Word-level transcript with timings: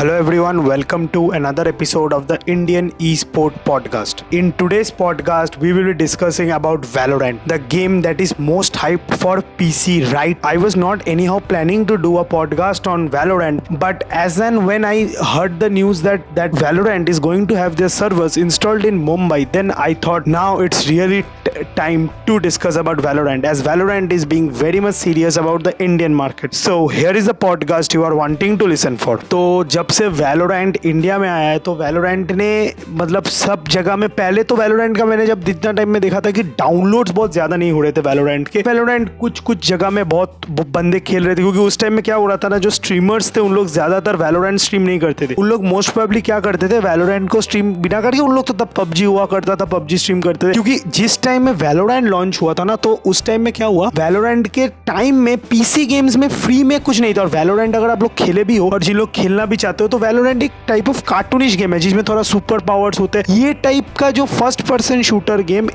Hello 0.00 0.14
everyone, 0.14 0.64
welcome 0.64 1.10
to 1.10 1.32
another 1.32 1.68
episode 1.68 2.14
of 2.14 2.26
the 2.26 2.40
Indian 2.46 2.90
Esport 2.92 3.52
Podcast. 3.64 4.22
In 4.32 4.50
today's 4.54 4.90
podcast, 4.90 5.58
we 5.58 5.74
will 5.74 5.84
be 5.84 5.92
discussing 5.92 6.52
about 6.52 6.80
Valorant, 6.80 7.46
the 7.46 7.58
game 7.58 8.00
that 8.00 8.18
is 8.18 8.38
most 8.38 8.72
hyped 8.72 9.18
for 9.18 9.42
PC 9.58 10.10
right. 10.10 10.38
I 10.42 10.56
was 10.56 10.74
not 10.74 11.06
anyhow 11.06 11.40
planning 11.40 11.84
to 11.84 11.98
do 11.98 12.16
a 12.16 12.24
podcast 12.24 12.86
on 12.86 13.10
Valorant, 13.10 13.78
but 13.78 14.04
as 14.08 14.40
and 14.40 14.66
when 14.66 14.86
I 14.86 15.08
heard 15.32 15.60
the 15.60 15.68
news 15.68 16.00
that 16.00 16.34
that 16.34 16.52
Valorant 16.52 17.10
is 17.10 17.20
going 17.20 17.46
to 17.48 17.58
have 17.58 17.76
their 17.76 17.90
servers 17.90 18.38
installed 18.38 18.86
in 18.86 18.98
Mumbai, 18.98 19.52
then 19.52 19.70
I 19.72 19.92
thought 19.92 20.26
now 20.26 20.60
it's 20.60 20.88
really 20.88 21.26
t- 21.44 21.66
time 21.74 22.08
to 22.24 22.40
discuss 22.40 22.76
about 22.76 22.96
Valorant 23.10 23.44
as 23.44 23.60
Valorant 23.60 24.12
is 24.12 24.24
being 24.24 24.50
very 24.50 24.80
much 24.80 24.94
serious 24.94 25.36
about 25.36 25.62
the 25.62 25.78
Indian 25.90 26.14
market. 26.14 26.54
So 26.54 26.88
here 26.88 27.14
is 27.14 27.26
the 27.26 27.34
podcast 27.34 27.92
you 27.92 28.02
are 28.02 28.14
wanting 28.14 28.56
to 28.56 28.64
listen 28.64 28.96
for. 28.96 29.20
So 29.28 29.62
जब 29.64 29.89
से 29.90 30.06
Valorant 30.10 30.78
India 30.84 31.18
में 31.18 31.28
आया 31.28 31.48
है 31.50 31.58
तो 31.58 31.74
Valorant 31.76 32.32
ने 32.32 32.50
मतलब 32.90 33.24
सब 33.24 33.64
जगह 33.68 33.96
में, 33.96 34.08
पहले 34.10 34.42
तो 34.42 34.56
वैलोरेंट 34.56 34.96
का 34.98 35.04
मैंने 35.04 35.26
जब 35.26 35.44
जितना 35.44 35.72
टाइम 35.72 35.88
में 35.88 36.00
देखा 36.02 36.20
था 36.20 36.30
कि 36.30 36.42
डाउनलोड्स 36.42 37.12
बहुत 37.12 37.32
ज़्यादा 37.32 37.56
नहीं 37.56 37.72
हो 37.72 37.80
रहे 37.80 37.92
थे 37.92 38.00
वैलोरेंट 38.00 38.48
के। 38.48 38.62
वैलोरेंट 38.66 39.10
कुछ 39.20 39.40
कुछ 39.40 39.68
जगह 39.68 39.90
में 39.90 40.08
बहुत 40.08 40.46
बंदे 40.50 41.00
खेल 41.00 41.24
रहे 41.24 41.34
थे, 41.34 41.42
क्योंकि 41.42 41.58
उस 41.60 41.78
टाइम 41.78 41.92
में 41.92 42.02
क्या 42.02 42.16
हो 42.16 42.26
रहा 42.26 42.36
था 42.36 42.48
ना, 42.48 42.58
जो 42.58 42.70
स्ट्रीमर्स 42.70 43.34
थे, 43.36 43.40
उन 43.40 43.54
लोग 43.54 43.66
ज़्यादातर 43.68 44.16
वैलोरेंट 44.16 44.58
स्ट्रीम 44.60 44.82
नहीं 44.82 44.98
करते 45.00 45.26
थे। 45.26 45.34
उन 45.34 45.46
लोग 45.46 45.64
मोस्ट 45.64 45.92
प्रॉब्ली 45.94 46.20
क्या 46.22 46.40
करते 46.40 46.68
थे 46.68 46.78
वैलोरेंट 46.80 47.28
को 47.30 47.40
स्ट्रीम 47.40 47.74
बिना 47.82 48.00
करके 48.00 48.18
उन 48.20 48.34
लोग 48.34 48.46
तो 48.46 48.54
तब 48.54 48.68
पबजी 48.76 49.04
हुआ 49.04 49.26
करता 49.26 49.56
था, 49.56 49.64
पबजी 49.66 49.98
स्ट्रीम 49.98 50.20
करते 50.20 50.48
थे। 50.48 50.52
क्योंकि 50.52 50.78
जिस 50.90 51.20
टाइम 51.22 51.44
में 51.44 51.52
वैलोरेंट 51.54 52.06
लॉन्च 52.06 52.38
हुआ 52.42 52.54
था 52.54 52.64
ना 52.64 52.76
तो 52.78 52.92
उस 53.06 53.24
टाइम 53.26 53.42
में 53.42 53.52
क्या 53.52 53.66
हुआ 53.66 53.88
वैलोरेंट 53.96 54.48
के 54.48 54.66
टाइम 54.86 55.14
में 55.20 55.36
पीसी 55.40 55.86
गेम्स 55.86 56.16
में 56.16 56.28
फ्री 56.30 56.62
में 56.64 56.80
कुछ 56.80 57.00
नहीं 57.00 57.14
था। 57.14 57.20
और 57.20 57.28
वैलोरेंट 57.28 57.76
अगर 57.76 57.90
आप 57.90 58.02
लोग 58.02 58.14
खेले 58.16 58.44
भी 58.44 58.56
हो, 58.56 58.68
और 58.70 58.82
जिन 58.82 58.96
लोग 58.96 59.10
खेलना 59.12 59.46
भी 59.46 59.56
चाहते 59.56 59.79
हो 59.84 59.88
तो 59.88 59.98
वेलोरेंट 59.98 60.42
एक 60.42 60.52
टाइप 60.68 60.88
ऑफ़ 60.88 61.02
कार्टूनिश 61.08 61.56
गेम 61.56 61.74
है, 61.74 61.78
जिसमें 61.80 62.02
थोड़ा 62.04 62.22
सुपर 62.22 62.60
पावर्स 62.64 63.00
होते 63.00 63.18
हैं। 63.18 63.36
ये 63.36 63.52
टाइप 63.54 63.86
का 63.98 64.10
जो 64.10 64.24
फ़र्स्ट 64.26 64.62
पर्सन 64.68 65.02
शूटर 65.02 65.42
गेम 65.42 65.68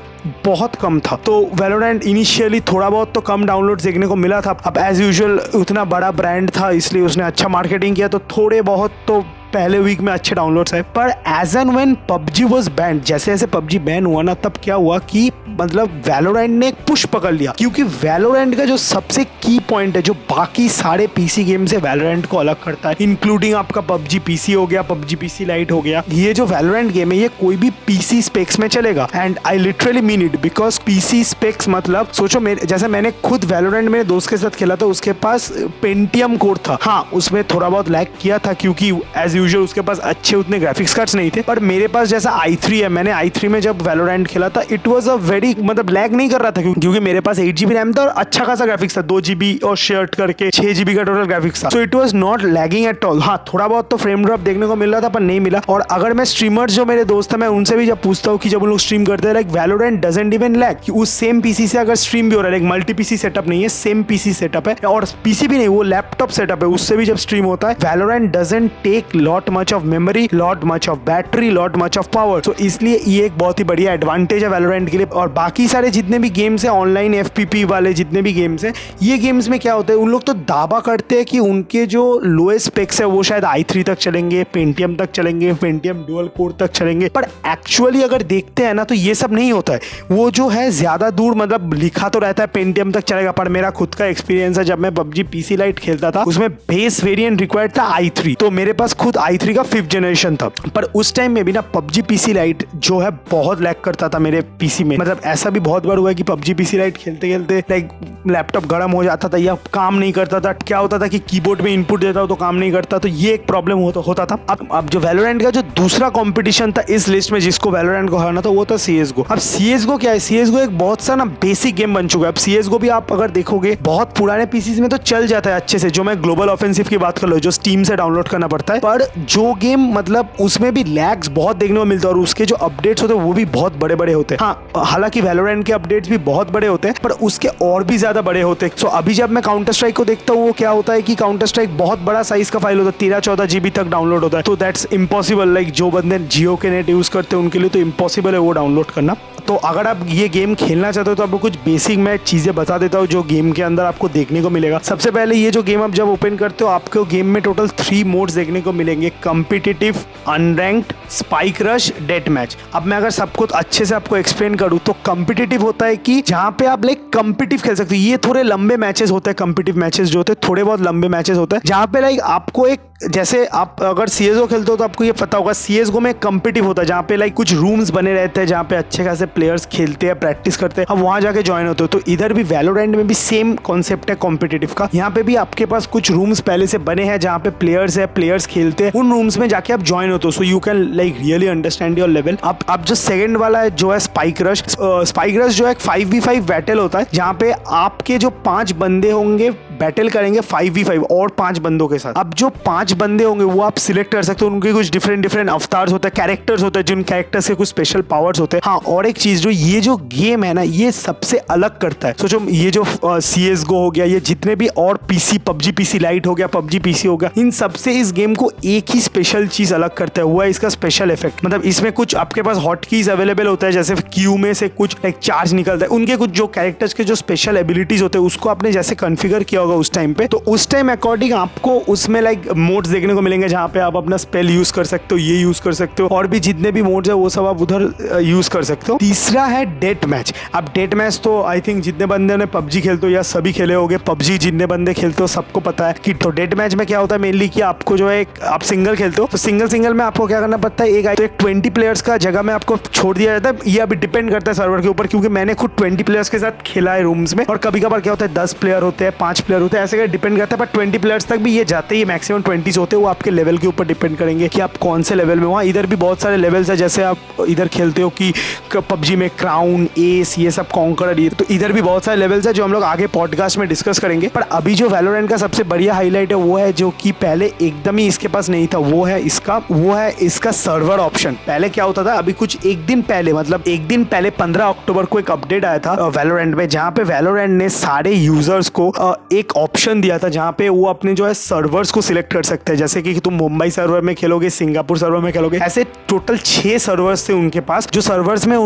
बहुत 0.44 0.74
कम 0.74 1.00
था। 1.00 1.16
तो 1.16 1.40
वेलोडेंट 1.54 2.04
इनिशियली 2.04 2.60
थोड़ा 2.62 2.88
बहुत 2.90 3.12
तो 3.14 3.20
कम 3.22 3.44
डाउनलोड 3.46 3.80
देखने 3.82 4.06
को 4.06 4.16
मिला 4.16 4.40
था। 4.40 4.50
अब 4.66 4.78
एज 4.78 5.00
यूजल 5.00 5.38
उतना 5.54 5.84
बड़ा 5.86 6.10
ब्रांड 6.12 6.50
था, 6.50 6.70
इसलिए 6.72 7.02
उसने 7.02 7.24
अच्छा 7.24 7.48
मार्केटिंग 7.48 7.96
किया 7.96 8.08
तो 8.08 8.18
थोड़े 8.30 8.62
बहुत 8.64 8.92
तो 9.06 9.24
पहले 9.56 9.78
वीक 9.78 10.00
में 10.00 10.12
अच्छे 10.12 10.34
डाउनलोड्स 10.34 10.74
है 10.74 10.80
पर 10.96 11.10
as 11.40 11.56
and 11.56 11.70
when 11.70 11.96
PUBG 12.08 12.44
was 12.44 12.68
banned 12.70 13.02
जैसे 13.02 13.30
जैसे 13.30 13.46
पबजी 13.48 13.78
बैन 13.80 14.06
हुआ 14.06 14.22
ना, 14.22 14.34
तब 14.34 14.56
क्या 14.64 14.74
हुआ 14.74 14.98
कि 15.10 15.30
मतलब 15.60 16.02
वैलोरेंट 16.06 16.50
ने 16.50 16.68
एक 16.68 16.74
पुश 16.88 17.04
पकड़ 17.06 17.32
लिया। 17.34 17.52
क्योंकि 17.58 17.82
वैलोरेंट 17.82 18.54
का 18.56 18.64
जो 18.64 18.76
सबसे 18.76 19.24
की 19.24 19.58
पॉइंट 19.68 19.96
है, 19.96 20.02
जो 20.02 20.14
बाकी 20.30 20.68
सारे 20.68 21.06
पीसी 21.06 21.44
गेम 21.44 21.66
से 21.66 21.76
वैलोरेंट 21.76 22.26
को 22.26 22.36
अलग 22.36 22.62
करता 22.62 22.88
है 22.88 22.96
इंक्लूडिंग 23.00 23.54
आपका 23.54 23.80
पबजी 23.82 24.18
पीसी 24.18 24.52
हो 24.52 24.66
गया, 24.66 24.82
पबजी 24.82 25.16
पीसी 25.16 25.44
लाइट 25.44 25.72
हो 25.72 25.80
गया। 25.80 26.02
ये 26.10 26.34
जो 26.34 26.46
वेलोरेंट 26.46 26.92
गेम 26.92 27.12
है, 27.12 27.18
ये 27.18 27.28
कोई 27.40 27.56
भी 27.56 27.70
पीसी 27.86 28.20
स्पेक्स 28.22 28.58
में 28.60 28.66
चलेगा। 28.68 29.08
And 29.14 29.38
I 29.46 29.58
literally 29.58 30.00
mean 30.00 30.22
it 30.22 30.40
because 30.42 30.80
PC 30.86 31.22
specs 31.24 31.68
मतलब 31.68 32.10
सोचो 32.12 32.40
मेरे, 32.40 32.66
जैसे 32.66 32.88
मैंने 32.88 33.10
खुद 33.24 33.44
वेलोरेंट 33.44 33.88
मेरे 33.88 34.04
दोस्त 34.04 34.30
के 34.30 34.36
साथ 34.36 34.58
खेला 34.58 34.76
था, 34.76 34.86
उसके 34.86 35.12
पास 35.24 35.50
पेंटियम 35.82 36.36
कोड 36.36 36.58
था। 36.58 36.78
हाँ 36.82 37.02
उसमें 37.12 37.42
थोड़ा 37.44 37.68
बहुत 37.68 37.90
लैक 37.90 38.12
किया 38.20 38.38
था, 38.38 38.52
क्योंकि 38.54 38.90
एज 39.16 39.36
यूजल 39.46 39.58
उसके 39.60 39.80
पास 39.82 39.98
अच्छे 40.04 40.36
उतने 40.36 40.58
ग्राफिक्स 40.58 40.94
कार्ड्स 40.94 41.14
नहीं 41.14 41.30
थे 41.30 41.42
पर 41.42 41.58
मेरे 41.62 41.88
पास 41.88 42.08
जैसा 42.08 42.30
आई 42.36 42.56
थ्री 42.62 42.78
है, 42.78 42.88
मैंने 42.90 43.10
आई 43.12 43.30
थ्री 43.30 43.48
में 43.48 43.60
जब 43.60 43.82
वैलोरेंट 43.82 44.26
खेला 44.28 44.48
था 44.48 44.62
इट 44.72 44.86
वॉज़ 44.88 45.08
अ 45.10 45.14
वेरी 45.24 45.54
मतलब 45.60 45.90
लैग 45.90 46.14
नहीं 46.14 46.28
कर 46.30 46.40
रहा 46.40 46.50
था 46.50 46.62
क्योंकि 46.62 47.00
मेरे 47.00 47.20
पास 47.20 47.38
एट 47.38 47.54
जीबी 47.56 47.74
रैम 47.74 47.92
था 47.92 48.02
और 48.02 48.08
अच्छा 48.08 48.44
खासा 48.44 48.64
ग्राफिक्स 48.64 48.96
था, 48.96 49.02
दो 49.02 49.20
जीबी 49.20 49.58
और 49.64 49.76
शर्ट 49.78 50.14
करके 50.14 50.50
छह 50.50 50.72
जीबी 50.72 50.94
का 50.94 51.02
टोटल 51.02 51.24
ग्राफिक्स 51.24 51.64
था। 51.64 51.68
So 51.68 51.80
it 51.80 51.94
was 51.94 52.14
not 52.16 52.44
lagging 52.44 52.86
at 52.86 53.04
all 53.04 53.20
हाँ 53.22 53.36
थोड़ा 53.52 53.66
बहुत 53.66 53.90
तो 53.90 53.96
फ्रेम 53.96 54.24
ड्रॉप 54.24 54.40
देखने 54.40 54.66
को 54.66 54.76
मिल 54.76 54.92
रहा 54.92 55.00
था, 55.00 55.08
पर 55.08 55.20
नहीं 55.20 55.40
मिला। 55.40 55.60
और 55.68 55.80
अगर 55.90 56.12
मैं 56.14 56.24
स्ट्रीमर्स 56.24 56.74
जो 56.74 56.84
मेरे 56.86 57.04
दोस्त 57.06 57.32
है, 57.32 57.38
मैं 57.38 57.48
उनसे 57.48 57.76
भी 57.76 57.86
जब 57.86 58.02
पूछता 58.02 58.30
हूँ 58.30 58.38
कि 58.38 58.48
जब 58.48 58.62
उन 58.62 58.68
लोग 58.70 58.78
स्ट्रीम 58.78 59.04
करते 59.04 59.28
हैं 59.28 59.34
like 59.34 59.46
Valorant 59.50 60.00
doesn't 60.00 60.34
even 60.34 60.56
lag 60.56 60.94
उस 60.94 61.10
सेम 61.10 61.40
पीसी 61.40 61.66
से 61.68 61.78
अगर 61.78 61.94
स्ट्रीम 61.96 62.28
भी 62.30 62.36
हो 62.36 62.40
रहा 62.40 62.52
है 62.52 62.58
लाइक 62.58 62.70
मल्टी 62.70 62.94
पीसी 62.94 63.16
सेटअप 63.16 63.48
नहीं 63.48 63.62
है 63.62 63.68
सेम 63.70 64.02
पीसी 64.04 64.32
सेटअप 64.34 64.68
है। 64.68 64.74
और 64.86 65.06
पीसी 65.24 65.48
भी 65.48 65.58
नहीं, 65.58 65.68
वो 65.68 65.82
लैपटॉप 65.84 66.30
सेटअप 66.30 66.62
है, 66.62 66.68
उससे 66.70 66.96
भी 66.96 67.04
जब 67.04 67.16
स्ट्रीम 67.18 67.44
होता 67.44 67.68
है 67.68 67.74
Valorant 67.82 68.30
doesn't 68.32 68.70
take 68.84 69.14
lot 69.26 69.48
much 69.50 69.72
of 69.72 69.84
memory 69.84 70.28
lot 70.34 70.64
much 70.64 70.88
of 70.88 70.98
battery 71.06 71.50
lot 71.50 71.76
much 71.76 71.98
of 71.98 72.08
power 72.14 72.40
तो 72.40 72.52
इसलिए 72.62 73.00
ये 73.06 73.24
एक 73.26 73.38
बहुत 73.38 73.58
ही 73.58 73.64
बढ़िया 73.64 73.92
एडवांटेज 73.92 74.42
है 74.42 74.48
वैलोरेंट 74.50 74.90
के 74.90 74.96
लिए। 74.96 75.06
और 75.06 75.28
बाकी 75.32 75.66
सारे 75.68 75.90
जितने 75.90 76.18
भी 76.18 76.30
गेम्स 76.32 76.64
है 76.64 76.70
ऑनलाइन 76.70 77.14
एफपीपी 77.14 77.64
वाले 77.66 77.92
जितने 77.94 78.22
भी 78.22 78.32
गेम्स 78.32 78.64
हैं, 78.64 78.72
ये 79.02 79.16
गेम्स 79.18 79.48
में 79.48 79.58
क्या 79.60 79.72
होता 79.74 79.92
है, 79.92 79.98
उन 79.98 80.10
लोग 80.10 80.24
तो 80.24 80.34
दावा 80.34 80.80
करते 80.80 81.16
हैं 81.16 81.24
कि 81.24 81.38
उनके 81.40 81.84
जो 81.86 82.02
लोएस्ट 82.20 82.66
स्पेक्स 82.66 83.00
है, 83.00 83.06
वो 83.06 83.22
शायद 83.22 83.44
आई 83.44 83.64
थ्री 83.64 83.82
तक 83.82 83.98
चलेंगे 83.98 84.44
पेंटियम 84.54 84.96
तक 84.96 85.10
चलेंगे 85.10 85.52
पेंटियम 85.54 86.04
डुअल 86.06 86.28
कोर 86.36 86.56
तक 86.60 86.70
चलेंगे। 86.72 87.08
पर 87.08 87.26
एक्चुअली 87.46 88.02
अगर 88.02 88.22
देखते 88.24 88.62
हैं 88.62 88.74
ना 88.74 88.84
तो 88.84 88.94
ये 88.94 89.14
सब 89.14 89.32
नहीं 89.32 89.52
होता 89.52 89.72
है। 89.72 89.80
वो 90.10 90.30
जो 90.30 90.48
है, 90.48 90.70
ज़्यादा 90.72 91.10
दूर 91.12 91.34
मतलब 91.36 91.74
लिखा 91.74 92.08
तो 92.08 92.18
रहता 92.18 92.42
है 92.42 92.50
पेंटियम 92.54 92.92
तक 92.92 93.04
चलेगा, 93.04 93.32
पर 93.32 93.48
मेरा 93.48 93.70
खुद 93.72 93.94
का 93.94 94.06
एक्सपीरियंस 94.06 94.58
है, 94.58 94.64
जब 94.64 94.78
मैं 94.78 94.94
पबजी 94.94 95.22
पीसी 95.26 95.56
लाइट 95.56 95.78
खेलता 95.78 96.10
था, 96.10 96.22
उसमें 96.24 96.48
बेस 96.50 97.02
वेरियंट 97.04 97.40
रिक्वायर्ड 97.40 97.76
था 97.78 97.90
आई 97.94 98.10
थ्री 98.16 98.34
तो 98.36 98.50
मेरे 98.52 98.72
पास 98.74 98.92
खुद 98.96 99.15
आई 99.18 99.38
थ्री 99.38 99.54
का 99.54 99.62
फिफ्थ 99.62 99.90
जनरेशन 99.90 100.36
था। 100.36 100.48
पर 100.74 100.84
उस 100.94 101.14
टाइम 101.14 101.32
में 101.32 101.44
भी 101.44 101.52
ना 101.52 101.60
पबजी 101.74 102.02
पीसी 102.02 102.32
लाइट 102.32 102.64
जो 102.76 102.98
है 102.98 103.10
बहुत 103.30 103.60
लैक 103.60 103.80
करता 103.80 104.08
था 104.08 104.18
मेरे 104.18 104.40
पीसी 104.60 104.84
में। 104.84 104.96
मतलब 104.98 105.20
ऐसा 105.24 105.50
भी 105.50 105.60
बहुत 105.60 105.86
बार 105.86 105.98
हुआ 105.98 106.08
है 106.08 106.14
कि 106.14 106.22
पबजी 106.22 106.54
पीसी 106.54 106.78
लाइट 106.78 106.96
खेलते 106.96 107.28
खेलते 107.28 107.62
लाइक 107.70 107.88
लैपटॉप 108.28 108.66
गर्म 108.66 108.90
हो 108.90 109.02
जाता 109.04 109.28
था 109.28 109.36
या 109.36 109.54
काम 109.72 109.94
नहीं 109.94 110.12
करता 110.12 110.40
था। 110.40 110.52
क्या 110.52 110.78
होता 110.78 110.98
था 110.98 111.06
कि 111.06 111.18
कीबोर्ड 111.20 111.60
में 111.60 111.72
इनपुट 111.72 112.00
देता 112.00 112.20
हो 112.20 112.26
तो 112.26 112.34
काम 112.34 112.56
नहीं 112.56 112.72
करता 112.72 112.98
तो 112.98 113.08
ये 113.08 113.32
एक 113.34 113.46
प्रॉब्लम 113.46 113.78
होता 113.78 114.00
होता 114.00 114.26
था। 114.26 114.38
अब 114.50 114.66
अब 114.72 114.88
जो 114.88 115.00
वैलोरेंट 115.00 115.42
का 115.42 115.50
जो 115.50 115.62
दूसरा 115.76 116.08
कंपटीशन 116.10 116.72
था 116.72 116.84
इस 116.90 117.08
लिस्ट 117.08 117.32
में 117.32 117.40
जिसको 117.40 117.70
वैलोरेंट 117.70 118.10
को 118.10 118.16
हराना 118.16 118.40
था, 118.40 118.48
वो 118.48 118.64
था 118.64 118.76
सी 118.76 118.98
अब 118.98 119.38
सी 119.38 119.76
क्या 119.88 120.12
है? 120.12 120.18
सी 120.18 120.36
एक 120.36 120.78
बहुत 120.78 121.00
सा 121.00 121.14
ना 121.14 121.24
बेसिक 121.24 121.74
गेम 121.74 121.94
बन 121.94 122.06
चुका 122.08 122.26
है। 122.26 122.32
अब 122.32 122.38
सी 122.38 122.58
भी 122.78 122.88
आप 122.88 123.12
अगर 123.12 123.30
देखोगे, 123.30 123.76
बहुत 123.82 124.14
पुराने 124.18 124.46
पीसी 124.46 124.80
में 124.80 124.88
तो 124.90 124.96
चल 124.96 125.26
जाता 125.26 125.50
है 125.50 125.56
अच्छे 125.56 125.78
से। 125.78 125.90
जो 125.90 126.04
मैं 126.04 126.16
ग्लोबल 126.22 126.48
ऑफेंसिव 126.48 126.88
की 126.88 126.96
बात 126.98 127.18
कर 127.18 127.26
लो 127.26 127.38
जो 127.38 127.50
स्टीम 127.50 127.82
से 127.82 127.96
डाउनलोड 127.96 128.28
करना 128.28 128.46
पड़ता 128.46 128.74
है। 128.74 128.80
पर 128.80 129.05
जो 129.18 129.52
गेम 129.54 129.86
मतलब 129.92 130.32
उसमें 130.40 130.72
भी 130.74 130.84
लैग्स 130.84 131.28
बहुत 131.30 131.56
देखने 131.56 131.78
को 131.78 131.84
मिलता 131.84 132.08
है 132.08 132.14
और 132.14 132.20
उसके 132.20 132.44
जो 132.46 132.56
अपडेट्स 132.56 133.02
होते 133.02 133.14
हैं, 133.14 133.22
वो 133.22 133.32
भी 133.32 133.44
बहुत 133.46 133.76
बड़े 133.76 133.94
बड़े 133.94 134.12
होते 134.12 134.34
हैं। 134.34 134.44
हाँ 134.44 134.84
हालाँकि 134.86 135.20
वैलोरेंट 135.20 135.64
के 135.66 135.72
अपडेट्स 135.72 136.08
भी 136.08 136.18
बहुत 136.26 136.50
बड़े 136.52 136.66
होते 136.66 136.88
हैं, 136.88 136.96
पर 137.02 137.10
उसके 137.10 137.48
और 137.62 137.84
भी 137.84 137.98
ज़्यादा 137.98 138.22
बड़े 138.22 138.42
होते 138.42 138.66
हैं। 138.66 138.76
सो 138.76 138.86
अभी 138.88 139.14
जब 139.14 139.30
मैं 139.30 139.42
काउंटर 139.42 139.72
स्ट्राइक 139.72 139.96
को 139.96 140.04
देखता 140.04 140.32
हूँ, 140.32 140.46
वो 140.46 140.52
क्या 140.52 140.70
होता 140.70 140.92
है 140.92 141.02
कि 141.02 141.14
काउंटर 141.14 141.46
स्ट्राइक 141.46 141.76
बहुत 141.78 141.98
बड़ा 142.00 142.22
साइज़ 142.24 142.50
का 142.52 142.58
फ़ाइल 142.58 142.78
होता 142.78 142.90
है, 142.90 142.98
तेरह 142.98 143.20
चौदह 143.20 143.46
जीबी 143.46 143.70
तक 143.70 143.86
डाउनलोड 143.88 144.22
होता 144.22 144.36
है। 144.36 144.42
तो 144.42 144.56
दैट्स 144.56 144.86
इम्पॉसिबल 144.92 145.54
लाइक 145.54 145.70
जो 145.72 145.90
बंदे 145.90 146.18
जियो 146.18 146.56
के 146.56 146.70
नेट 146.70 146.88
यूज़ 146.88 147.10
करते 147.10 147.36
हैं, 147.36 147.42
उनके 147.42 147.58
लिए 147.58 147.68
तो 147.68 147.78
इम्पॉसिबल 147.78 148.32
है 148.32 148.38
वो 148.38 148.52
डाउनलोड 148.52 148.86
करना। 148.86 149.16
तो 149.46 149.54
अगर 149.56 149.86
आप 149.86 149.98
ये 150.08 150.28
गेम 150.28 150.54
खेलना 150.54 150.90
चाहते 150.92 151.10
हो 151.10 151.14
तो 151.16 151.22
आपको 151.22 151.38
कुछ 151.38 151.56
बेसिक 151.64 151.98
मैं 151.98 152.16
चीज़ें 152.18 152.54
बता 152.54 152.78
देता 152.78 152.98
हूँ, 152.98 153.06
जो 153.06 153.22
गेम 153.22 153.50
के 153.52 153.62
अंदर 153.62 153.84
आपको 153.84 154.08
देखने 154.08 154.40
को 154.42 154.50
मिलेगा। 154.50 154.78
सबसे 154.78 155.10
पहले 155.10 155.34
ये 155.34 155.50
जो 155.50 155.62
गेम 155.62 155.82
आप 155.82 155.90
जब 155.90 156.08
ओपन 156.08 156.36
करते 156.36 156.64
हो, 156.64 156.70
आपको 156.70 157.04
गेम 157.04 157.26
में 157.26 157.42
टोटल 157.42 157.68
थ्री 157.78 158.02
मोड्स 158.04 158.34
देखने 158.34 158.60
को 158.60 158.72
मिलेंगे। 158.72 158.95
Competitive 159.22 159.96
unranked 160.28 160.92
spike 161.10 161.62
rush 161.62 161.92
death 162.02 162.28
match. 162.28 162.56
अब 162.74 162.86
मैं 162.86 162.96
अगर 162.96 163.10
सब 163.10 163.32
कुछ 163.32 163.52
अच्छे 163.52 163.84
से 163.84 163.94
आपको 163.94 164.16
एक्सप्लेन 164.16 164.54
करूँ 164.54 164.78
तो 164.78 164.96
कम्पिटिटिव 165.06 165.62
होता 165.62 165.86
है 165.86 165.96
कि 165.98 166.20
जहाँ 166.22 166.50
पे 166.58 166.66
आप 166.66 166.84
लाइक 166.84 167.08
कम्पिटिव 167.14 167.60
खेल 167.60 167.74
सकते 167.74 167.96
हो। 167.96 168.02
ये 168.02 168.16
थोड़े 168.26 168.42
लंबे 168.42 168.76
मैचेस 168.76 169.10
होते 169.10 169.30
हैं 169.30 169.36
कम्पिटिव 169.36 169.78
मैचेस 169.78 170.08
जो 170.08 170.18
होते 170.18 170.32
हैं, 170.32 170.48
थोड़े 170.48 170.64
बहुत 170.64 170.80
लंबे 170.80 171.08
मैचेस 171.08 171.38
होते 171.38 171.56
हैं। 171.56 171.62
जहाँ 171.66 171.86
पे 171.86 172.00
लाइक 172.00 172.20
आपको 172.20 172.66
एक, 172.66 172.80
जैसे 173.04 173.44
आप 173.46 173.82
अगर 173.82 174.08
सी 174.08 174.26
खेलते 174.26 174.70
हो 174.70 174.76
तो 174.76 174.84
आपको 174.84 175.04
ये 175.04 175.12
पता 175.12 175.38
होगा 175.38 175.52
सी 175.52 175.82
में 176.00 176.12
कम्पिटिव 176.14 176.66
होता 176.66 176.82
है, 176.82 176.88
जहाँ 176.88 177.02
पे 177.02 177.16
लाइक 177.16 177.34
कुछ 177.34 177.52
रूम्स 177.54 177.90
बने 177.90 178.12
रहते 178.14 178.40
हैं, 178.40 178.46
जहाँ 178.46 178.64
पे 178.64 178.76
अच्छे 178.76 179.04
खासे 179.04 179.26
प्लेयर्स 179.26 179.66
खेलते 179.66 180.06
हैं 180.06 180.18
प्रैक्टिस 180.18 180.56
करते 180.56 180.80
हैं। 180.80 180.86
अब 180.90 180.98
वहाँ 180.98 181.20
जाके 181.20 181.42
ज्वाइन 181.42 181.66
होते 181.66 181.84
हो 181.84 181.88
तो 181.88 182.00
इधर 182.08 182.32
भी 182.32 182.42
वैलोरेंट 182.44 182.96
में 182.96 183.06
भी 183.06 183.14
सेम 183.14 183.54
कॉन्सेप्ट 183.64 184.10
है 184.10 184.16
कॉम्पिटेटिव 184.16 184.72
का। 184.76 184.88
यहाँ 184.94 185.10
पे 185.10 185.22
भी 185.22 185.36
आपके 185.36 185.66
पास 185.66 185.86
कुछ 185.86 186.10
रूम्स 186.10 186.40
पहले 186.40 186.66
से 186.66 186.78
बने 186.80 187.04
हैं, 187.04 187.18
जहाँ 187.20 187.38
पे 187.38 187.50
प्लेयर्स 187.52 187.98
है 187.98 188.06
प्लेयर्स 188.08 188.46
खेलते 188.46 188.84
हैं। 188.84 188.92
उन 188.92 189.12
रूम्स 189.12 189.38
में 189.38 189.48
जाके 189.48 189.72
आप 189.72 189.82
ज्वाइन 189.82 190.10
होते 190.10 190.28
हो 190.28 190.32
so 190.32 190.44
you 190.44 190.58
can 190.58 190.82
like 190.96 191.16
really 191.18 191.46
understand 191.46 191.98
your 191.98 192.08
level 192.08 192.36
अब 192.44 192.58
अब 192.68 192.84
जो 192.84 192.94
सेकंड 192.94 193.36
वाला 193.36 193.60
है, 193.60 193.70
जो 193.70 193.90
है 193.92 193.98
स्पाइक 194.00 194.42
रश 194.42 194.64
स्पाइक 194.80 195.36
रश 195.36 195.54
जो 195.54 195.66
है 195.66 195.74
फाइव 195.74 196.10
बी 196.10 196.20
फाइव 196.20 196.46
बैटल 196.46 196.78
होता 196.78 196.98
है, 196.98 197.06
जहाँ 197.14 197.34
पे 197.40 197.52
आपके 197.68 198.18
जो 198.18 198.30
पाँच 198.44 198.72
बंदे 198.74 199.10
होंगे 199.10 199.50
बैटल 199.78 200.08
करेंगे 200.08 200.40
फाइव 200.42 200.72
वी 200.72 200.84
फाइव 200.84 201.04
और 201.04 201.30
पाँच 201.38 201.58
बंदों 201.58 201.88
के 201.88 201.98
साथ। 201.98 202.14
अब 202.16 202.34
जो 202.34 202.48
पाँच 202.66 202.92
बंदे 202.94 203.24
होंगे, 203.24 203.44
वो 203.44 203.62
आप 203.62 203.78
सिलेक्ट 203.78 204.12
कर 204.12 204.22
सकते 204.22 204.44
हो। 204.44 204.50
उनके 204.50 204.72
कुछ 204.72 204.90
डिफरेंट 204.90 205.22
डिफरेंट 205.22 205.50
अवतार 205.50 205.88
होते 205.88 206.08
हैं 206.08 206.14
कैरेक्टर्स 206.16 206.62
होते 206.62 206.78
हैं, 206.78 206.86
जिन 206.86 207.02
कैरेक्टर्स 207.02 207.48
के 207.48 207.54
कुछ 207.54 207.68
स्पेशल 207.68 208.00
पावर्स 208.10 208.40
होते 208.40 208.56
हैं। 208.56 208.62
हाँ 208.64 208.78
और 208.88 209.06
एक 209.06 209.18
चीज़ 209.18 209.40
जो 209.40 209.50
ये 209.50 209.80
जो 209.80 209.96
गेम 209.96 210.44
है 210.44 210.52
ना, 210.54 210.62
ये 210.62 210.90
सबसे 210.92 211.38
अलग 211.38 211.78
करता 211.78 212.08
है। 212.08 212.14
सोचो, 212.20 212.40
ये 212.42 212.70
जो 212.70 212.84
सी 212.98 213.46
एस 213.46 213.64
गो 213.64 213.78
हो 213.78 213.90
गया, 213.90 214.04
ये 214.04 214.20
जितने 214.22 214.54
भी 214.56 214.66
और 214.78 214.98
पीसी 215.08 215.38
पबजी 215.38 215.72
पीसी 215.72 215.98
लाइट 215.98 216.26
हो 216.26 216.34
गया, 216.34 216.46
पबजी 216.48 216.78
पीसी 216.78 217.08
हो 217.08 217.16
गया, 217.16 217.30
इन 217.38 217.50
सबसे 217.52 217.92
इस 217.92 218.12
गेम 218.12 218.34
को 218.34 218.50
एक 218.66 218.90
ही 218.90 219.00
स्पेशल 219.00 219.46
चीज़ 219.48 219.74
अलग 219.74 219.94
करता 219.94 220.20
है। 220.20 220.26
वो 220.26 220.40
है 220.42 220.48
इसका 220.50 220.68
स्पेशल 220.68 221.10
इफ़ेक्ट 221.10 221.44
मतलब 221.44 221.62
इसमें 221.64 221.92
कुछ 221.92 222.14
आपके 222.16 222.42
पास 222.42 222.56
हॉट 222.56 222.84
कीज 222.84 223.08
अवेलेबल 223.10 223.46
होता 223.46 223.66
है, 223.66 223.72
जैसे 223.72 223.94
क्यू 224.14 224.36
में 224.36 224.52
से 224.54 224.68
कुछ 224.70 224.96
एक 225.06 225.18
चार्ज 225.18 225.52
निकलता 225.52 225.84
है। 225.84 225.88
उनके 225.90 226.16
कुछ 226.16 226.30
जो 226.30 226.46
कैरेक्टर्स 226.48 226.94
के 226.94 227.04
जो 227.04 227.14
स्पेशल 227.14 227.56
एबिलिटीज 227.56 228.02
होते 228.02 228.18
हैं, 228.18 228.26
उसको 228.26 228.48
आपने 228.48 228.72
जैसे 228.72 228.94
कन्फिगर 228.96 229.42
किया 229.42 229.60
होगा 229.66 229.76
उस 229.76 229.92
टाइम 229.92 230.12
पे। 230.14 230.26
तो 230.26 230.42
उस 230.48 230.68
टाइम 230.70 230.92
अकॉर्डिंग 230.92 231.32
आपको 231.34 231.78
उसमें 231.88 232.20
लाइक 232.22 232.48
मोड्स 232.56 232.90
देखने 232.90 233.14
को 233.14 233.20
मिलेंगे 233.20 233.48
जहाँ 233.48 233.68
पे 233.68 233.80
आप 233.80 233.96
अपना 233.96 234.16
स्पेल 234.18 234.50
यूज़ 234.50 234.72
कर 234.72 234.84
सकते 234.84 235.14
हो, 235.14 235.18
ये 235.18 235.36
यूज़ 235.36 235.62
कर 235.62 235.72
सकते 235.74 236.02
हो, 236.02 236.08
और 236.08 236.26
भी 236.26 236.40
जितने 236.40 236.72
भी 236.72 236.82
मोड्स 236.82 237.08
है, 237.08 237.14
वो 237.14 237.28
सब 237.28 237.46
आप 237.46 237.62
उधर 237.62 238.20
यूज़ 238.22 238.50
कर 238.50 238.64
सकते 238.64 238.92
हो। 238.92 238.98
तीसरा 238.98 239.44
है 239.44 239.64
डेट 239.80 240.04
मैच 240.04 240.32
अब 240.54 240.70
डेट 240.74 240.94
मैच 240.94 241.20
तो 241.24 241.40
आई 241.44 241.60
थिंक 241.60 241.82
जितने 241.82 242.06
बंदे 242.06 242.36
ने 242.36 242.46
पबजी 242.48 242.80
खेलते 242.80 243.06
हो 243.06 243.12
या 243.12 243.22
सभी 243.24 243.52
खेले 243.52 243.74
होगे, 243.74 243.96
पबजी 244.06 244.38
जितने 244.38 244.66
बंदे 244.66 244.94
खेलते 244.94 245.22
हो, 245.22 245.26
सबको 245.28 245.60
पता 245.60 245.86
है 245.86 245.94
कि 246.04 246.14
तो 246.14 246.30
डेट 246.30 246.54
मैच 246.54 246.74
में 246.74 246.86
क्या 246.86 246.98
होता 246.98 247.14
है 247.14 247.20
मेनली 247.22 247.48
कि 247.48 247.60
आपको 247.62 247.96
जो 247.96 248.08
है 248.08 248.24
आप 248.44 248.62
सिंगल 248.62 248.96
खेलते 248.96 249.22
हो। 249.22 249.28
तो 249.32 249.38
सिंगल 249.38 249.68
सिंगल 249.68 249.94
में 249.94 250.04
आपको 250.04 250.26
क्या 250.26 250.40
करना 250.40 250.56
पड़ता 250.56 250.84
है, 250.84 250.90
एक 250.90 251.08
तो 251.08 251.22
एक 251.22 251.36
ट्वेंटी 251.38 251.70
प्लेयर्स 251.70 252.02
का 252.02 252.16
जगह 252.18 252.42
में 252.42 252.52
आपको 252.54 252.76
छोड़ 252.78 253.16
दिया 253.16 253.32
जाता 253.32 253.48
है। 253.48 253.72
ये 253.72 253.80
अभी 253.80 253.96
डिपेंड 253.96 254.30
करता 254.30 254.50
है 254.50 254.54
सर्वर 254.54 254.80
के 254.80 254.88
ऊपर, 254.88 255.06
क्योंकि 255.06 255.28
मैंने 255.30 255.54
खुद 255.54 255.70
ट्वेंटी 255.76 256.02
प्लेयर्स 256.02 256.28
के 256.28 256.38
साथ 256.38 256.62
खेला 256.66 256.92
है 256.92 257.02
रूम्स 257.02 257.34
में, 257.34 257.44
और 257.46 257.56
कभी 257.58 257.80
कभार 257.80 258.00
क्या 258.00 258.12
होता 258.12 258.26
है, 258.26 258.32
दस 258.34 258.52
प्लेयर 258.60 258.82
होते 258.82 259.04
हैं, 259.04 259.12
पाँच 259.20 259.40
प्लेयर 259.40 259.55
होते 259.62 259.76
हैं। 259.76 259.84
ऐसे 259.84 260.06
डिपेंड 260.08 260.38
करता 260.38 260.56
है 260.56 260.60
पर 260.60 260.66
ट्वेंटी 260.68 260.98
प्लेयर्स 260.98 261.26
तक 261.26 261.38
भी 261.38 261.56
ये 261.56 261.64
जाते 261.64 261.96
ही 261.96 262.04
मैक्सिमम 262.04 262.42
ट्वेंटी 262.42 262.70
होते 262.70 262.96
हैं, 262.96 263.02
वो 263.02 263.08
आपके 263.08 263.30
लेवल 263.30 263.58
के 263.58 263.66
ऊपर 263.66 263.86
डिपेंड 263.86 264.16
करेंगे 264.18 264.48
कि 264.48 264.60
आप 264.60 264.76
कौन 264.78 265.02
से 265.02 265.14
लेवल 265.14 265.38
में 265.38 265.46
वहाँ 265.46 265.64
इधर 265.64 265.86
भी 265.86 265.96
बहुत 265.96 266.20
सारे 266.20 266.36
लेवल्स 266.36 266.70
है, 266.70 266.76
जैसे 266.76 267.02
आप 267.02 267.44
इधर 267.48 267.68
खेलते 267.68 268.02
हो 268.02 268.10
कि 268.12 268.32
पबजी 268.76 269.16
में 269.16 269.28
क्राउन 269.30 269.88
एस 269.98 270.34
ये 270.38 270.50
सब 270.50 270.68
कॉन्कर 270.68 271.14
तो 271.30 271.44
इधर 271.50 271.72
भी 271.72 271.82
बहुत 271.82 272.04
सारे 272.04 272.18
लेवल्स 272.18 272.46
है 272.46 272.52
जो 272.52 272.64
हम 272.64 272.72
लोग 272.72 272.82
आगे 272.84 273.06
पॉडकास्ट 273.08 273.58
में 273.58 273.68
डिस्कस 273.68 273.98
करेंगे। 273.98 274.28
पर 274.28 274.40
अभी 274.52 274.74
जो 274.74 274.88
वैलोरेंट 274.88 275.28
का 275.30 275.36
सबसे 275.36 275.62
बढ़िया 275.64 275.94
हाईलाइट 275.94 276.30
है, 276.30 276.36
वो 276.36 276.56
है 276.58 276.72
जो 276.72 276.90
कि 277.00 277.12
पहले 277.14 277.46
एकदम 277.62 277.96
ही 277.96 278.06
इसके 278.06 278.28
पास 278.28 278.48
नहीं 278.50 278.66
था, 278.66 278.78
वो 278.78 279.04
है 279.04 279.20
इसका, 279.22 279.56
वो 279.70 279.92
है 279.92 280.10
इसका 280.22 280.50
सर्वर 280.52 280.98
ऑप्शन 280.98 281.32
पहले 281.46 281.68
क्या 281.68 281.84
होता 281.84 282.04
था, 282.04 282.14
अभी 282.14 282.32
कुछ 282.32 282.66
एक 282.66 282.84
दिन 282.86 283.02
पहले 283.02 283.32
मतलब 283.32 283.64
एक 283.68 283.86
दिन 283.88 284.04
पहले 284.04 284.30
पंद्रह 284.32 284.66
अक्टूबर 284.66 285.04
को 285.04 285.18
एक 285.18 285.30
अपडेट 285.30 285.64
आया 285.64 285.78
था 285.78 285.94
वैलोरेंट 286.08 286.54
में, 286.54 286.68
जहाँ 286.68 286.90
पे 286.90 287.02
वैलोरेंट 287.04 287.50
ने 287.52 287.68
सारे 287.70 288.12
यूज़र्स 288.12 288.68
को 288.70 288.92
एक 289.32 289.45
ऑप्शन 289.56 290.00
दिया 290.00 290.18
था 290.18 290.28
जहाँ 290.28 290.52
पे 290.52 290.68
वो 290.68 290.84
अपने 290.86 291.14
जो 291.14 291.26
है 291.26 291.32
सर्वर्स 291.34 291.90
को 291.90 292.00
सिलेक्ट 292.00 292.32
कर 292.32 292.42
सकते 292.42 292.72
हैं। 292.72 292.78
जैसे 292.78 293.02
कि 293.02 293.14
तुम 293.20 293.34
मुंबई 293.34 293.70
सर्वर 293.70 294.00
में 294.00 294.14
खेलोगे, 294.16 294.50
सिंगापुर 294.50 294.98
सर्वर 294.98 295.20
में 295.20 295.32
खेलोगे, 295.32 295.58
ऐसे 295.58 295.84
टोटल 296.08 296.38
छह 296.38 296.78
सर्वर्स 296.78 297.28
थे 297.28 297.32
उनके 297.32 297.60
पास। 297.62 297.88
जो 297.92 298.00
सर्वर्स 298.00 298.46
में 298.46 298.56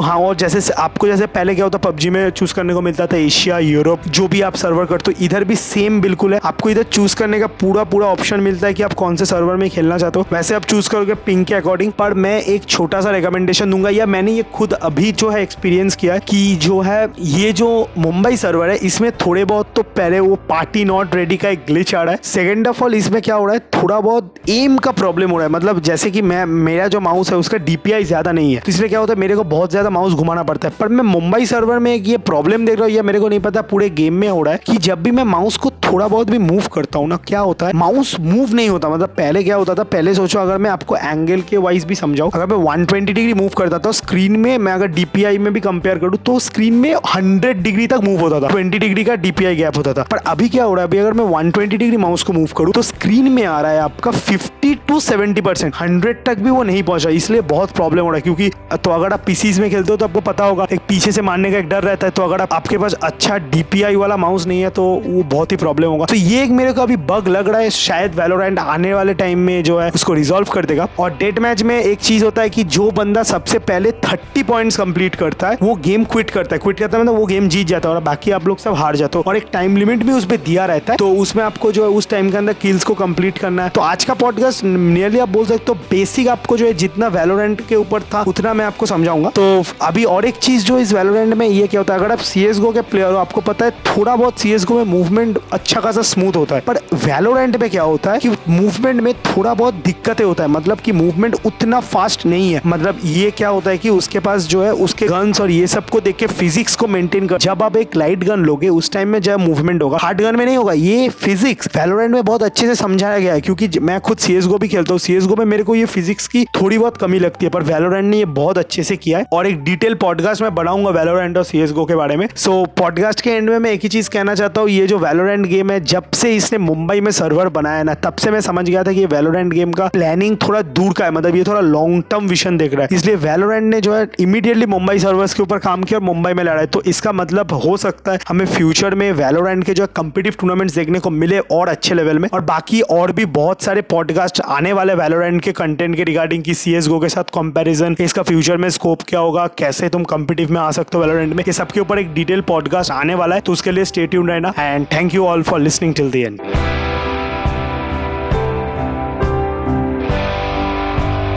हाँ 0.00 0.18
और 0.18 0.36
जैसे 0.36 0.72
आपको 0.74 1.06
जैसे 1.06 1.26
पहले 1.28 1.54
क्या 1.54 1.64
होता, 1.64 1.78
पबजी 1.80 2.10
में 2.10 2.28
चूज़ 2.30 2.54
करने 2.54 2.74
को 2.74 2.80
मिलता 2.80 3.06
था, 3.06 3.16
एशिया, 3.16 3.58
यूरोप, 3.60 4.08
जो 4.08 4.28
भी 4.28 4.40
आप 4.42 4.54
सर्वर 4.56 4.84
करते 4.84 5.10
हो, 5.10 5.24
इधर 5.24 5.44
भी 5.44 5.56
सेम 5.56 6.00
बिल्कुल 6.00 6.34
है। 6.34 6.40
आपको 6.44 6.70
इधर 6.70 6.82
चूज़ 6.82 7.16
करने 7.16 7.38
का 7.40 7.46
पूरा 7.60 7.84
पूरा 7.84 8.06
ऑप्शन 8.08 8.40
मिलता 8.40 8.66
है 8.66 8.74
कि 8.74 8.82
आप 8.82 8.92
कौन 8.94 9.16
से 9.16 9.24
सर्वर 9.26 9.56
में 9.56 9.68
खेलना 9.70 9.98
चाहते 9.98 10.18
हो। 10.18 10.26
वैसे 10.32 10.54
आप 10.54 10.64
चूज़ 10.64 10.88
करोगे 10.90 11.14
पिंक 11.16 11.46
के 11.48 11.54
अकॉर्डिंग 11.54 11.92
पर 11.92 12.14
मैं 12.16 12.40
एक 12.42 12.64
छोटा 12.64 13.00
सा 13.00 13.10
रिकमेंडेशन 13.10 13.70
दूँगा, 13.70 13.90
या 13.90 14.06
मैंने 14.06 14.32
ये 14.32 14.44
खुद 14.54 14.72
अभी 14.72 15.12
जो 15.12 15.28
है 15.30 15.42
एक्सपीरियंस 15.42 15.96
किया 15.96 16.18
कि 16.20 16.56
जो 16.56 16.80
है, 16.80 17.08
ये 17.20 17.52
जो 17.52 17.88
मुंबई 17.98 18.36
सर्वर 18.36 18.70
है, 18.70 18.76
इसमें 18.78 19.10
थोड़े 19.16 19.44
बहुत 19.44 19.72
तो 19.76 19.82
पहले 19.82 20.09
वो 20.18 20.36
पार्टी 20.48 20.84
नॉट 20.84 21.14
रेडी 21.14 21.36
का 21.36 21.48
एक 21.48 21.64
ग्लिच 21.66 21.94
आ 21.94 22.02
रहा 22.02 22.14
है। 22.14 22.20
सेकेंड 22.24 22.68
ऑफ़ 22.68 22.82
ऑल 22.84 22.94
इसमें 22.94 23.20
क्या 23.22 23.34
हो 23.34 23.44
रहा 23.46 23.54
है? 23.54 23.60
थोड़ा 23.74 24.00
बहुत 24.00 24.34
एम 24.48 24.76
का 24.78 24.90
प्रॉब्लम 24.90 25.30
हो 25.30 25.36
रहा 25.36 25.46
है। 25.46 25.52
मतलब 25.52 25.80
जैसे 25.80 26.10
कि 26.10 26.22
मैं, 26.22 26.44
मेरा 26.46 26.86
जो 26.88 27.00
माउस 27.00 27.30
है, 27.30 27.36
उसका 27.36 27.58
डीपीआई 27.58 28.04
ज़्यादा 28.04 28.32
नहीं 28.32 28.54
है। 28.54 28.60
तो 28.60 28.68
इसलिए 28.68 28.88
क्या 28.88 29.00
होता 29.00 29.12
है? 29.12 29.18
मेरे 29.20 29.36
को 29.36 29.44
बहुत 29.44 29.70
ज़्यादा 29.70 29.90
माउस 29.90 30.12
घुमाना 30.12 30.42
पड़ता 30.42 30.68
है। 30.68 30.74
पर 30.80 30.88
मैं 30.88 31.04
मुंबई 31.04 31.46
सर्वर 31.46 31.78
में 31.78 31.92
एक 31.94 32.08
ये 32.08 32.16
प्रॉब्लम 32.18 32.66
देख 32.66 32.76
रहा 32.76 32.84
हूँ, 32.84 32.92
या 32.92 33.02
मेरे 33.02 33.20
को 33.20 33.28
नहीं 33.28 33.40
पता, 33.40 33.62
पूरे 33.62 33.90
गेम 33.90 34.14
में 34.14 34.28
हो 34.28 34.42
रहा 34.42 34.54
है 34.54 34.60
कि 34.66 34.76
जब 34.78 35.02
भी 35.02 35.10
मैं 35.10 35.24
माउस 35.24 35.56
को 35.56 35.70
थोड़ा 35.92 36.06
बहुत 36.08 36.30
भी 36.30 36.38
मूव 36.38 36.66
करता 36.72 36.98
हूँ 36.98 37.08
ना, 37.08 37.16
क्या 37.18 37.40
होता 37.40 37.66
है 37.66 37.72
माउस 37.76 38.14
मूव 38.20 38.54
नहीं 38.54 38.68
होता। 38.68 38.88
मतलब 38.88 39.08
पहले 39.10 39.42
क्या 39.44 39.56
होता 39.56 39.74
था, 39.74 39.82
पहले 39.84 40.14
सोचो, 40.14 40.38
अगर 40.38 40.58
मैं 40.58 40.70
आपको 40.70 40.96
एंगल 40.96 41.40
के 41.40 41.56
वाइज 41.58 41.84
भी 41.84 41.94
समझाऊं, 41.94 42.30
अगर 42.30 42.46
मैं 42.46 42.64
120 42.66 43.06
डिग्री 43.06 43.34
मूव 43.34 43.48
करता 43.58 43.78
था 43.78 43.90
स्क्रीन 43.92 44.36
में 44.36 44.56
मैं 44.58 44.72
अगर 44.72 44.86
डीपीआई 44.90 45.38
में 45.38 45.52
भी 45.52 45.60
कंपेयर 45.60 45.98
करूँ 45.98 46.18
तो 46.20 46.38
स्क्रीन 46.40 46.74
में 46.74 46.94
100 46.94 47.52
डिग्री 47.54 47.86
तक 47.86 48.00
मूव 48.04 48.20
होता 48.20 48.40
था। 48.40 48.48
20 48.50 48.78
डिग्री 48.78 49.04
का 49.04 49.14
डीपीआई 49.16 49.56
गैप 49.56 49.76
होता 49.76 49.92
था। 49.92 50.02
पर 50.10 50.18
अभी 50.26 50.48
क्या 50.48 50.64
हो 50.64 50.74
रहा 50.74 50.82
है, 50.82 50.88
अभी 50.88 50.98
अगर 50.98 51.12
मैं 51.12 51.24
120 51.26 51.66
डिग्री 51.68 51.96
माउस 51.96 52.22
को 52.22 52.32
मूव 52.32 52.48
करूँ 52.56 52.72
तो 52.72 52.82
स्क्रीन 52.82 53.30
में 53.32 53.44
आ 53.44 53.60
रहा 53.60 53.72
है 53.72 53.80
आपका 53.80 54.10
fifty 54.10 54.74
to 54.88 55.00
seventy 55.00 55.40
percent 55.40 55.74
hundred 55.80 56.24
तक 56.26 56.38
भी 56.38 56.50
वो 56.50 56.62
नहीं 56.62 56.82
पहुँचा, 56.82 57.10
इसलिए 57.10 57.40
बहुत 57.50 57.70
प्रॉब्लम 57.72 58.02
हो 58.02 58.10
रहा 58.10 58.16
है, 58.16 58.22
क्योंकि 58.22 58.50
तो 58.74 58.90
अगर 58.90 59.12
आप 59.12 59.22
पीसीज 59.26 59.60
में 59.60 59.68
खेलते 59.70 59.92
हो 59.92 59.96
तो 59.96 60.04
आपको 60.04 60.20
पता 60.22 60.44
होगा, 60.44 60.66
एक 60.72 60.80
पीछे 60.88 61.12
से 61.12 61.22
मारने 61.22 61.50
का 61.50 61.58
एक 61.58 61.68
डर 61.68 61.82
रहता 61.82 62.06
है 62.06 62.10
तो 62.10 62.22
अगर 62.22 62.46
आपके 62.52 62.78
पास 62.78 62.94
अच्छा 62.94 63.36
डीपीआई 63.50 63.96
वाला 63.96 64.16
माउस 64.18 64.46
नहीं 64.46 64.60
है 64.62 64.70
तो 64.70 64.82
वो 65.06 65.22
बहुत 65.24 65.52
ही 65.52 65.56
प्रॉब्लम 65.56 65.79
होगा। 65.86 66.04
तो 66.04 66.14
ये 66.14 66.42
एक 66.42 66.50
मेरे 66.50 66.72
को 66.72 66.82
अभी 66.82 66.96
बग 66.96 67.28
लग 67.28 67.48
रहा 67.48 67.60
है, 67.60 67.70
शायद 67.70 68.14
वेलोरेंट 68.14 68.58
आने 68.58 68.94
वाले 68.94 69.14
टाइम 69.14 69.38
में 69.38 69.62
जो 69.62 69.78
है 69.78 69.90
उसको 69.90 70.12
रिजोल्व 70.12 70.46
कर 70.46 70.64
देगा। 70.64 70.88
और 70.98 71.10
डेट 71.10 71.38
मैच 71.38 71.62
में 71.62 71.78
एक 71.80 71.98
चीज़ 72.00 72.24
होता 72.24 72.42
है 72.42 72.50
कि 72.50 72.64
जो 72.64 72.90
बंदा 72.90 73.22
सबसे 73.22 73.58
पहले 73.60 73.92
थर्टी 74.02 74.42
पॉइंट्स 74.42 74.76
कंप्लीट 74.76 75.14
करता 75.14 75.48
है, 75.48 75.58
वो 75.62 75.74
गेम 75.76 76.04
क्विट 76.04 76.30
करता 76.30 76.54
है। 76.54 76.58
क्विट 76.58 76.78
करता 76.78 76.96
है 76.96 77.02
मतलब 77.02 77.16
वो 77.16 77.26
गेम 77.26 77.48
जीत 77.48 77.66
जाता 77.66 77.88
है 77.88 77.94
और 77.94 78.02
बाकी 78.02 78.30
आप 78.30 78.46
लोग 78.46 78.58
सब 78.58 78.74
हार 78.74 78.96
जाते 78.96 79.18
हो। 79.18 79.24
और 79.26 79.36
एक 79.36 79.46
टाइम 79.52 79.76
लिमिट 79.76 80.02
भी 80.04 80.12
उस 80.12 80.24
पर 80.24 80.36
दिया 80.36 80.66
रहता 80.66 80.92
है 80.92 80.96
तो 80.96 81.10
उसमें 81.12 81.42
आपको 81.44 81.72
जो 81.72 81.82
है 81.82 81.88
उस 81.90 82.08
टाइम 82.08 82.30
के 82.30 82.36
अंदर 82.36 82.52
किल्स 82.52 82.84
को 82.84 82.94
कंप्लीट 82.94 83.38
करना 83.38 83.64
है। 83.64 83.68
तो 83.68 83.80
आज 83.80 84.04
का 84.04 84.14
पॉडकास्ट 84.14 84.64
नियरली 84.64 85.18
आप 85.18 85.28
बोल 85.28 85.46
सकते 85.46 85.64
हो 85.68 85.74
बेसिक 85.90 86.28
आपको 86.28 86.56
जो 86.56 86.66
है 86.66 86.72
जितना 86.74 87.08
वेलोरेंट 87.08 87.66
के 87.68 87.76
ऊपर 87.76 88.02
था, 88.04 88.24
उतना 88.28 88.54
मैं 88.54 88.64
आपको 88.64 88.86
समझाऊँगा। 88.86 89.30
तो 89.30 89.62
अभी 89.82 90.04
और 90.04 90.24
एक 90.24 90.36
चीज़ 90.36 90.64
जो 90.64 90.78
इस 90.78 90.92
वेलोरेंट 90.92 91.34
में 91.34 91.46
ये 91.46 91.66
क्या 91.66 91.80
होता 91.80 91.94
है, 91.94 92.00
अगर 92.00 92.12
आप 92.12 92.18
सी 92.18 92.44
के 92.72 92.80
प्लेयर 92.80 93.12
हो, 93.12 93.18
आपको 93.18 93.40
पता 93.40 93.64
है 93.64 93.70
थोड़ा 93.70 94.16
बहुत 94.16 94.40
सी 94.40 94.56
में 94.70 94.84
मूवमेंट 94.84 95.38
अच्छा 95.52 95.69
खासा 95.78 96.02
स्मूथ 96.02 96.36
होता 96.36 96.54
है। 96.54 96.60
पर 96.60 96.76
वेलोरेंट 96.94 97.56
में 97.56 97.70
क्या 97.70 97.82
होता 97.82 98.12
है 98.12 98.18
कि 98.18 98.28
मूवमेंट 98.28 99.00
में 99.00 99.14
थोड़ा 99.14 99.54
बहुत 99.54 99.74
दिक्कतें 99.74 100.24
होता 100.24 100.44
है। 100.44 100.50
मतलब 100.50 100.78
कि 100.78 100.92
मूवमेंट 100.92 101.36
उतना 101.46 101.80
फास्ट 101.80 102.26
नहीं 102.26 102.52
है। 102.52 102.60
मतलब 102.66 102.98
ये 103.04 103.30
क्या 103.30 103.48
होता 103.48 103.70
है 103.70 103.78
कि 103.78 103.88
उसके 103.88 104.18
पास 104.18 104.42
जो 104.42 104.62
है, 104.62 104.72
उसके 104.72 105.06
गन्स 105.06 105.40
और 105.40 105.50
ये 105.50 105.66
सबको 105.66 106.00
देख 106.00 106.16
के 106.16 106.26
फिजिक्स 106.26 106.76
को 106.76 106.86
मेंटेन 106.86 107.26
कर 107.26 107.38
जब 107.38 107.62
आप 107.62 107.76
एक 107.76 107.96
लाइट 107.96 108.24
गन 108.24 108.40
लोगे, 108.40 108.68
उस 108.68 108.92
टाइम 108.92 109.08
में 109.08 109.20
जब 109.20 109.40
मूवमेंट 109.40 109.82
होगा 109.82 109.98
हार्ड 110.00 110.22
गन 110.22 110.36
में 110.36 110.46
नहीं 110.46 110.56
होगा, 110.56 110.72
ये 110.72 111.08
फिजिक्स 111.08 111.68
वेलोरेंट 111.76 112.14
में 112.14 112.24
बहुत 112.24 112.42
अच्छे 112.42 112.66
से 112.66 112.74
समझाया 112.74 113.18
गया 113.18 113.34
है। 113.34 113.40
क्योंकि 113.40 113.68
मैं 113.80 114.00
खुद 114.00 114.18
सी 114.18 114.40
भी 114.40 114.68
खेलता 114.68 114.92
हूँ। 114.92 114.98
सी 114.98 115.18
में 115.18 115.44
मेरे 115.44 115.62
को 115.62 115.74
ये 115.74 115.84
फिजिक्स 115.84 116.28
की 116.28 116.44
थोड़ी 116.44 116.78
बहुत 116.78 116.96
कमी 116.96 117.18
लगती 117.18 117.46
है। 117.46 117.50
पर 117.50 117.62
वेलोरेंट 117.62 118.04
ने 118.04 118.16
ये 118.16 118.24
बहुत 118.24 118.58
अच्छे 118.58 118.82
से 118.82 118.96
किया 118.96 119.18
है। 119.18 119.26
और 119.32 119.46
एक 119.46 119.64
डिटेल 119.64 119.94
पॉडकास्ट 119.94 120.42
में 120.42 120.54
बढ़ाऊँगा 120.54 120.90
वेलोरेंट 120.90 121.36
और 121.36 121.44
सी 121.44 121.66
के 121.68 121.96
बारे 121.96 122.16
में। 122.16 122.28
सो 122.36 122.64
पॉडकास्ट 122.64 123.20
के 123.20 123.30
एंड 123.30 123.50
में 123.50 123.58
मैं 123.58 123.70
एक 123.70 123.80
ही 123.82 123.88
चीज़ 123.88 124.10
कहना 124.10 124.34
चाहता 124.34 124.60
हूँ। 124.60 124.68
ये 124.68 124.86
जो 124.86 124.98
वेलोरेंट 124.98 125.46
गेम 125.46 125.59
है, 125.62 125.80
जब 125.80 126.10
से 126.10 126.34
इसने 126.36 126.58
मुंबई 126.58 127.00
में 127.00 127.10
सर्वर 127.10 127.48
बनाया 127.48 127.82
ना, 127.82 127.94
तब 127.94 128.14
से 128.14 128.30
मैं 128.30 128.40
समझ 128.40 128.68
गया 128.68 128.82
था 128.82 128.92
कि 128.92 129.04
वेलोरेंट 129.06 129.52
गेम 129.52 129.72
का 129.72 129.86
प्लानिंग 129.86 130.36
थोड़ा 130.42 130.62
दूर 130.62 130.92
का 130.92 131.04
है 131.04 131.10
मतलब 131.10 131.36
ये 131.36 131.42
थोड़ा 131.42 131.60
लॉन्ग 131.60 132.02
टर्म 132.10 132.26
विजन 132.26 132.56
देख 132.56 132.74
रहा 132.74 132.82
है। 132.82 132.88
इसलिए 132.92 133.16
वेलोरेंट 133.16 133.64
ने 133.64 133.80
जो 133.80 133.94
है 133.94 134.06
इमीडिएटली 134.20 134.66
मुंबई 134.66 134.98
सर्वर्स 134.98 135.34
के 135.34 135.42
ऊपर 135.42 135.58
काम 135.58 135.82
किया 135.82 135.98
और 135.98 136.04
मुंबई 136.04 136.32
में 136.32 136.42
लड़ा 136.44 136.60
है। 136.60 136.66
तो 136.66 136.82
इसका 136.82 137.12
मतलब 137.12 137.52
हो 137.54 137.76
सकता 137.76 138.12
है, 138.12 138.18
हमें 138.28 138.44
फ्यूचर 138.46 138.94
में 138.94 139.10
वेलोरेंट 139.12 139.64
के 139.64 139.74
जो 139.74 139.86
कम्पिटिव 139.96 140.34
टूर्नामेंट्स 140.40 140.74
देखने 140.74 140.98
को 140.98 141.10
मिले 141.10 141.38
और 141.38 141.68
अच्छे 141.68 141.94
लेवल 141.94 142.18
में। 142.18 142.28
और 142.34 142.40
बाकी 142.44 142.80
और 142.80 143.12
भी 143.12 143.24
बहुत 143.32 143.62
सारे 143.62 143.82
पॉडकास्ट 143.90 144.40
आने 144.40 144.72
वाले 144.72 144.94
वेलोरेंट 144.94 145.42
के 145.42 145.52
कंटेंट 145.52 145.96
के 145.96 146.04
रिगार्डिंग 146.04 146.42
की 146.42 146.54
सी 146.54 146.74
के 146.90 147.08
साथ 147.08 147.30
कंपेरिजन 147.34 147.96
इसका 148.00 148.22
फ्यूचर 148.22 148.56
में 148.56 148.68
स्कोप 148.70 149.02
क्या 149.08 149.20
होगा, 149.20 149.46
कैसे 149.58 149.88
तुम 149.88 150.04
कंपिटिव 150.04 150.52
में 150.52 150.60
आ 150.60 150.70
सकते 150.70 150.98
हो 150.98 151.04
वेलोरेंट 151.04 151.34
में, 151.34 151.44
ये 151.48 151.52
सबके 151.52 151.80
ऊपर 151.80 151.98
एक 151.98 152.12
डिटेल 152.14 152.40
पॉडकास्ट 152.40 152.90
आने 152.90 153.14
वाला 153.14 153.34
है। 153.34 153.40
तो 153.40 153.52
उसके 153.52 153.72
लिए 153.72 153.84
स्टेट 153.84 154.14
रहना। 154.14 154.52
And 154.58 154.86
thank 154.92 155.14
you 155.14 155.24
all 155.24 155.42
for 155.50 155.58
listening 155.58 155.92
till 155.92 156.10
the 156.10 156.26
end. 156.26 156.40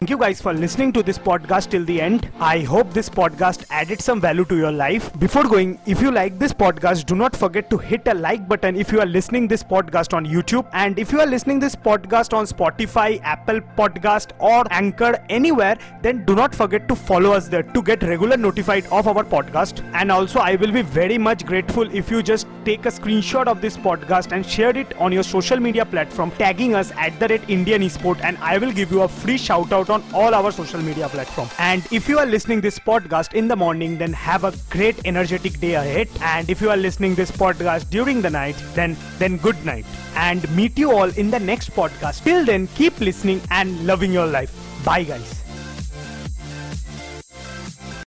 Thank 0.03 0.09
you 0.09 0.17
guys 0.17 0.41
for 0.41 0.53
listening 0.53 0.91
to 0.93 1.01
this 1.01 1.17
podcast 1.17 1.69
till 1.71 1.85
the 1.85 1.99
end. 1.99 2.29
I 2.39 2.59
hope 2.59 2.93
this 2.93 3.09
podcast 3.09 3.63
added 3.71 4.01
some 4.01 4.21
value 4.21 4.45
to 4.45 4.57
your 4.57 4.71
life. 4.71 5.07
Before 5.17 5.43
going, 5.43 5.79
if 5.87 6.01
you 6.01 6.11
like 6.11 6.37
this 6.37 6.53
podcast, 6.53 7.05
do 7.05 7.15
not 7.15 7.35
forget 7.35 7.69
to 7.71 7.77
hit 7.77 8.07
a 8.07 8.13
like 8.13 8.47
button 8.47 8.75
if 8.75 8.91
you 8.91 8.99
are 8.99 9.05
listening 9.05 9.47
this 9.47 9.63
podcast 9.63 10.13
on 10.13 10.25
YouTube 10.25 10.67
and 10.73 10.99
if 10.99 11.11
you 11.11 11.21
are 11.21 11.25
listening 11.25 11.59
this 11.59 11.75
podcast 11.75 12.33
on 12.33 12.45
Spotify, 12.45 13.19
Apple 13.23 13.61
Podcast 13.77 14.31
or 14.39 14.63
Anchor 14.71 15.17
anywhere, 15.29 15.77
then 16.03 16.23
do 16.25 16.35
not 16.35 16.53
forget 16.53 16.87
to 16.89 16.95
follow 16.95 17.31
us 17.31 17.47
there 17.47 17.63
to 17.63 17.81
get 17.81 18.03
regular 18.03 18.37
notified 18.37 18.85
of 18.91 19.07
our 19.07 19.23
podcast 19.23 19.83
and 19.93 20.11
also 20.11 20.39
I 20.39 20.55
will 20.57 20.71
be 20.71 20.83
very 20.83 21.17
much 21.17 21.45
grateful 21.45 21.89
if 21.95 22.11
you 22.11 22.21
just 22.21 22.45
take 22.65 22.85
a 22.85 22.89
screenshot 22.89 23.47
of 23.47 23.61
this 23.61 23.77
podcast 23.77 24.31
and 24.31 24.45
share 24.45 24.75
it 24.77 24.95
on 24.97 25.11
your 25.11 25.23
social 25.23 25.59
media 25.59 25.85
platform 25.85 26.31
tagging 26.31 26.75
us 26.75 26.91
at 26.97 27.19
the 27.19 27.27
rate 27.27 27.41
Indian 27.47 27.81
Esport 27.81 28.23
and 28.23 28.37
I 28.37 28.57
will 28.57 28.71
give 28.71 28.91
you 28.91 29.01
a 29.01 29.07
free 29.07 29.37
shout 29.37 29.71
out 29.71 29.89
on 29.89 30.03
all 30.13 30.33
our 30.33 30.51
social 30.51 30.81
media 30.81 31.09
platform. 31.09 31.49
And 31.59 31.85
if 31.91 32.07
you 32.07 32.19
are 32.19 32.25
listening 32.25 32.61
this 32.61 32.79
podcast 32.79 33.33
in 33.33 33.47
the 33.47 33.55
morning, 33.55 33.97
then 33.97 34.13
have 34.13 34.43
a 34.43 34.53
great 34.69 34.99
energetic 35.05 35.59
day 35.59 35.75
ahead. 35.75 36.09
And 36.21 36.49
if 36.49 36.61
you 36.61 36.69
are 36.69 36.77
listening 36.77 37.15
this 37.15 37.31
podcast 37.31 37.89
during 37.89 38.21
the 38.21 38.29
night, 38.29 38.55
then 38.73 38.97
then 39.19 39.37
good 39.37 39.63
night. 39.65 39.85
And 40.15 40.49
meet 40.55 40.77
you 40.77 40.91
all 40.91 41.09
in 41.09 41.31
the 41.31 41.39
next 41.39 41.71
podcast. 41.71 42.23
Till 42.23 42.45
then, 42.45 42.67
keep 42.75 42.99
listening 42.99 43.41
and 43.51 43.85
loving 43.85 44.11
your 44.11 44.27
life. 44.27 44.53
Bye 44.85 45.03
guys. 45.03 45.42